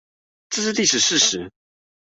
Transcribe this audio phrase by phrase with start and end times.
[0.49, 1.51] 這是歷史事實